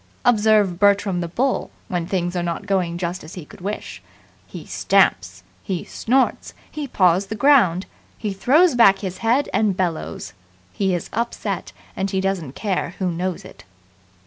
[0.25, 4.01] Observe Bertram the Bull when things are not going just as he could wish.
[4.47, 5.43] He stamps.
[5.61, 6.55] He snorts.
[6.71, 7.85] He paws the ground.
[8.17, 10.33] He throws back his head and bellows.
[10.73, 13.63] He is upset, and he doesn't care who knows it.